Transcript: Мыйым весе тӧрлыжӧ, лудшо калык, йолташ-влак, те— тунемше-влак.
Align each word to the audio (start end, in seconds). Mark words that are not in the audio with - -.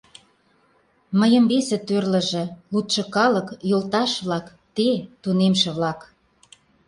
Мыйым 1.19 1.45
весе 1.51 1.77
тӧрлыжӧ, 1.87 2.43
лудшо 2.73 3.03
калык, 3.15 3.47
йолташ-влак, 3.69 4.45
те— 4.75 4.89
тунемше-влак. 5.21 5.99